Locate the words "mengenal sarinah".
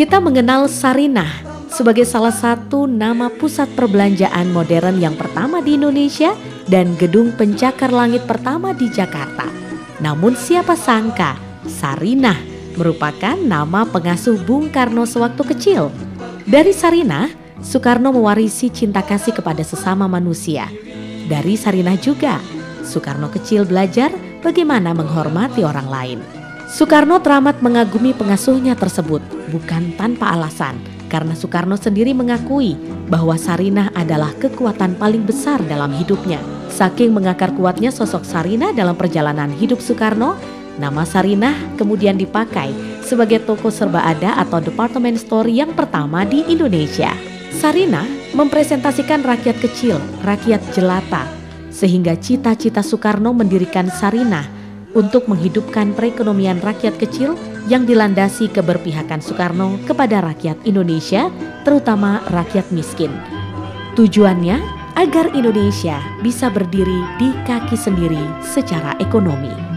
0.16-1.28